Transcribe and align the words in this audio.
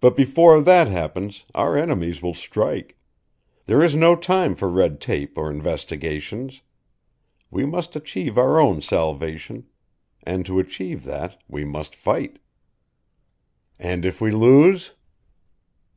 But 0.00 0.14
before 0.14 0.60
that 0.60 0.86
happens 0.86 1.42
our 1.52 1.76
enemies 1.76 2.22
will 2.22 2.32
strike. 2.32 2.96
There 3.66 3.82
is 3.82 3.96
no 3.96 4.14
time 4.14 4.54
for 4.54 4.68
red 4.68 5.00
tape 5.00 5.36
or 5.36 5.50
investigations. 5.50 6.60
We 7.50 7.66
must 7.66 7.96
achieve 7.96 8.38
our 8.38 8.60
own 8.60 8.82
salvation. 8.82 9.66
And 10.22 10.46
to 10.46 10.60
achieve 10.60 11.02
that 11.06 11.42
we 11.48 11.64
must 11.64 11.96
fight." 11.96 12.38
"And 13.80 14.04
if 14.04 14.20
we 14.20 14.30
lose?" 14.30 14.92